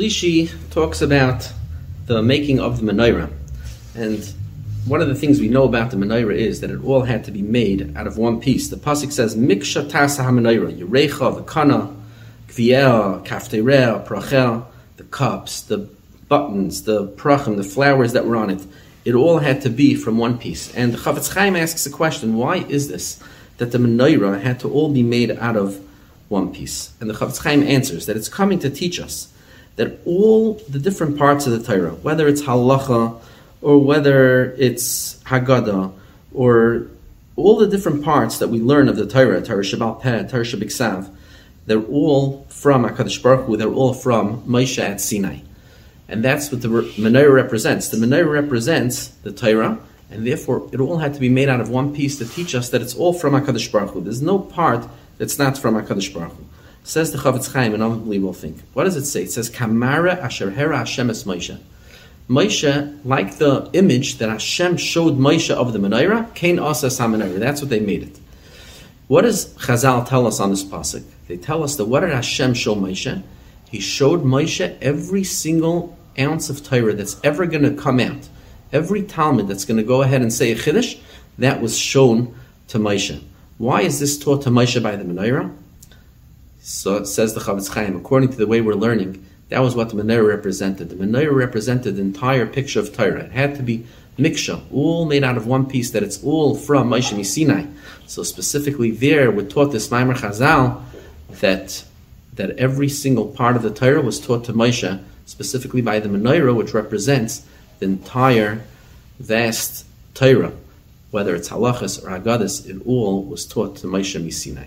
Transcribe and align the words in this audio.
Shlishi 0.00 0.50
talks 0.70 1.02
about 1.02 1.52
the 2.06 2.22
making 2.22 2.58
of 2.58 2.80
the 2.80 2.90
menorah, 2.90 3.30
and 3.94 4.24
one 4.86 5.02
of 5.02 5.08
the 5.08 5.14
things 5.14 5.40
we 5.40 5.48
know 5.48 5.64
about 5.64 5.90
the 5.90 5.98
menorah 5.98 6.34
is 6.34 6.62
that 6.62 6.70
it 6.70 6.82
all 6.82 7.02
had 7.02 7.22
to 7.24 7.30
be 7.30 7.42
made 7.42 7.94
out 7.94 8.06
of 8.06 8.16
one 8.16 8.40
piece. 8.40 8.68
The 8.68 8.76
pasuk 8.76 9.12
says, 9.12 9.36
"Miksha 9.36 9.90
tasa 9.90 10.24
ha-menorah, 10.24 11.36
the 11.36 11.42
Kana, 11.42 11.94
kviel, 12.48 13.26
kafterea, 13.26 14.06
prachel, 14.06 14.64
the 14.96 15.04
cups, 15.04 15.60
the 15.60 15.86
buttons, 16.30 16.84
the 16.84 17.08
prachim, 17.08 17.58
the 17.58 17.62
flowers 17.62 18.14
that 18.14 18.24
were 18.24 18.36
on 18.36 18.48
it. 18.48 18.62
It 19.04 19.14
all 19.14 19.40
had 19.40 19.60
to 19.62 19.68
be 19.68 19.94
from 19.94 20.16
one 20.16 20.38
piece." 20.38 20.74
And 20.74 20.94
Chafetz 20.94 21.34
Chaim 21.34 21.56
asks 21.56 21.84
a 21.84 21.90
question: 21.90 22.36
Why 22.36 22.64
is 22.70 22.88
this 22.88 23.18
that 23.58 23.70
the 23.70 23.76
menorah 23.76 24.40
had 24.40 24.60
to 24.60 24.70
all 24.70 24.88
be 24.88 25.02
made 25.02 25.30
out 25.32 25.56
of 25.56 25.78
one 26.30 26.54
piece? 26.54 26.92
And 27.02 27.10
the 27.10 27.14
Chafetz 27.14 27.42
Chaim 27.42 27.62
answers 27.62 28.06
that 28.06 28.16
it's 28.16 28.30
coming 28.30 28.58
to 28.60 28.70
teach 28.70 28.98
us 28.98 29.28
that 29.80 29.98
all 30.04 30.60
the 30.68 30.78
different 30.78 31.16
parts 31.16 31.46
of 31.46 31.52
the 31.52 31.62
Torah, 31.72 31.92
whether 31.92 32.28
it's 32.28 32.42
halacha 32.42 33.18
or 33.62 33.78
whether 33.78 34.52
it's 34.58 35.14
Haggadah 35.24 35.90
or 36.34 36.86
all 37.34 37.56
the 37.56 37.66
different 37.66 38.04
parts 38.04 38.40
that 38.40 38.48
we 38.48 38.60
learn 38.60 38.90
of 38.90 38.96
the 38.96 39.06
Torah, 39.06 39.40
Torah 39.40 39.62
Shebe'al 39.62 40.02
Peh, 40.02 40.24
Torah 40.24 40.44
Shabbat 40.44 41.10
they're 41.64 41.80
all 41.80 42.44
from 42.50 42.84
HaKadosh 42.84 43.22
Baruch 43.22 43.46
Hu, 43.46 43.56
they're 43.56 43.72
all 43.72 43.94
from 43.94 44.42
Moshe 44.42 44.78
at 44.78 45.00
Sinai. 45.00 45.38
And 46.08 46.22
that's 46.22 46.52
what 46.52 46.60
the 46.60 46.68
menorah 46.68 47.32
represents. 47.32 47.88
The 47.88 47.96
menorah 47.96 48.30
represents 48.30 49.08
the 49.08 49.32
Torah, 49.32 49.78
and 50.10 50.26
therefore 50.26 50.68
it 50.72 50.80
all 50.80 50.98
had 50.98 51.14
to 51.14 51.20
be 51.20 51.30
made 51.30 51.48
out 51.48 51.62
of 51.62 51.70
one 51.70 51.94
piece 51.94 52.18
to 52.18 52.28
teach 52.28 52.54
us 52.54 52.68
that 52.68 52.82
it's 52.82 52.94
all 52.94 53.14
from 53.14 53.32
HaKadosh 53.32 53.72
Baruch 53.72 53.94
Hu. 53.94 54.02
There's 54.02 54.20
no 54.20 54.38
part 54.38 54.86
that's 55.16 55.38
not 55.38 55.56
from 55.56 55.74
HaKadosh 55.74 56.12
Baruch 56.12 56.32
Hu. 56.32 56.44
Says 56.82 57.12
the 57.12 57.18
Chafetz 57.18 57.52
Chaim, 57.52 57.74
an 57.74 57.82
unbelievable 57.82 58.32
thing. 58.32 58.62
What 58.72 58.84
does 58.84 58.96
it 58.96 59.04
say? 59.04 59.22
It 59.22 59.32
says, 59.32 59.50
Kamara 59.50 60.18
asher 60.18 60.50
hera 60.50 60.78
Hashem 60.78 61.10
es 61.10 61.24
Moshe. 61.24 61.58
Moshe, 62.28 62.98
like 63.04 63.38
the 63.38 63.68
image 63.72 64.18
that 64.18 64.28
Hashem 64.28 64.76
showed 64.76 65.18
Moshe 65.18 65.50
of 65.50 65.72
the 65.72 65.78
menorah, 65.78 66.32
Kain 66.34 66.58
asa 66.58 66.86
menorah. 66.86 67.38
That's 67.38 67.60
what 67.60 67.70
they 67.70 67.80
made 67.80 68.04
it. 68.04 68.18
What 69.08 69.22
does 69.22 69.52
Chazal 69.54 70.08
tell 70.08 70.26
us 70.28 70.38
on 70.38 70.50
this 70.50 70.62
pasuk? 70.62 71.02
They 71.26 71.36
tell 71.36 71.64
us 71.64 71.74
that 71.76 71.86
what 71.86 72.00
did 72.00 72.10
Hashem 72.10 72.54
show 72.54 72.76
Moshe? 72.76 73.22
He 73.68 73.80
showed 73.80 74.22
Moshe 74.22 74.78
every 74.80 75.24
single 75.24 75.98
ounce 76.18 76.50
of 76.50 76.62
Torah 76.62 76.94
that's 76.94 77.20
ever 77.24 77.46
going 77.46 77.64
to 77.64 77.72
come 77.72 77.98
out. 77.98 78.28
Every 78.72 79.02
talmid 79.02 79.48
that's 79.48 79.64
going 79.64 79.78
to 79.78 79.82
go 79.82 80.02
ahead 80.02 80.22
and 80.22 80.32
say 80.32 80.52
a 80.52 80.56
Chiddush, 80.56 81.00
that 81.38 81.60
was 81.60 81.76
shown 81.76 82.34
to 82.68 82.78
Moshe. 82.78 83.20
Why 83.58 83.82
is 83.82 83.98
this 83.98 84.16
taught 84.16 84.42
to 84.42 84.50
Moshe 84.50 84.80
by 84.80 84.94
the 84.94 85.02
menorah? 85.04 85.52
So 86.70 87.02
says 87.02 87.34
the 87.34 87.40
Chafetz 87.40 87.74
Chaim, 87.74 87.96
according 87.96 88.28
to 88.28 88.36
the 88.36 88.46
way 88.46 88.60
we're 88.60 88.74
learning, 88.74 89.26
that 89.48 89.58
was 89.58 89.74
what 89.74 89.88
the 89.88 89.96
menorah 89.96 90.28
represented. 90.28 90.88
The 90.88 90.94
menorah 90.94 91.34
represented 91.34 91.96
the 91.96 92.02
entire 92.02 92.46
picture 92.46 92.78
of 92.78 92.94
Torah. 92.94 93.24
It 93.24 93.32
had 93.32 93.56
to 93.56 93.62
be 93.64 93.86
miksha, 94.16 94.62
all 94.72 95.04
made 95.04 95.24
out 95.24 95.36
of 95.36 95.48
one 95.48 95.66
piece, 95.66 95.90
that 95.90 96.04
it's 96.04 96.22
all 96.22 96.54
from 96.54 96.88
Moshe 96.88 97.26
Sinai. 97.26 97.66
So 98.06 98.22
specifically 98.22 98.92
there, 98.92 99.32
we're 99.32 99.48
taught 99.48 99.72
this 99.72 99.88
Maimer 99.88 100.14
Chazal 100.14 100.80
that 101.40 101.84
that 102.34 102.50
every 102.50 102.88
single 102.88 103.26
part 103.26 103.56
of 103.56 103.62
the 103.62 103.70
Torah 103.70 104.00
was 104.00 104.20
taught 104.20 104.44
to 104.44 104.52
Moshe, 104.52 105.02
specifically 105.26 105.82
by 105.82 105.98
the 105.98 106.08
menorah, 106.08 106.54
which 106.54 106.72
represents 106.72 107.44
the 107.80 107.86
entire 107.86 108.62
vast 109.18 109.86
Torah, 110.14 110.52
whether 111.10 111.34
it's 111.34 111.48
halachas 111.48 112.00
or 112.04 112.10
haggadis, 112.10 112.64
it 112.70 112.80
all 112.86 113.24
was 113.24 113.44
taught 113.44 113.74
to 113.78 113.88
Moshe 113.88 114.32
Sinai. 114.32 114.66